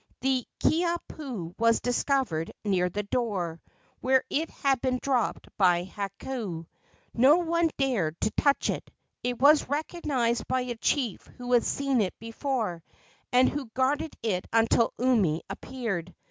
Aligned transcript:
The 0.21 0.47
Kiha 0.59 0.97
pu 1.09 1.53
was 1.59 1.79
discovered 1.79 2.51
near 2.65 2.89
the 2.89 3.03
door, 3.03 3.61
where 3.99 4.23
it 4.31 4.49
had 4.49 4.81
been 4.81 4.97
dropped 4.99 5.47
by 5.59 5.83
Hakau. 5.83 6.65
No 7.13 7.37
one 7.37 7.69
dared 7.77 8.19
to 8.21 8.31
touch 8.31 8.71
it. 8.71 8.89
It 9.21 9.39
was 9.39 9.69
recognized 9.69 10.47
by 10.47 10.61
a 10.61 10.75
chief 10.75 11.27
who 11.37 11.53
had 11.53 11.63
seen 11.63 12.01
it 12.01 12.17
before, 12.17 12.83
and 13.31 13.47
who 13.47 13.69
guarded 13.75 14.15
it 14.23 14.47
until 14.51 14.91
Umi 14.97 15.43
appeared. 15.51 16.15